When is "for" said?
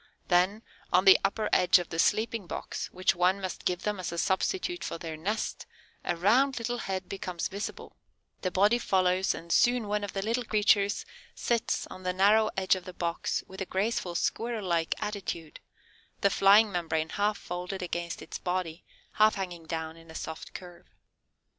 4.83-4.97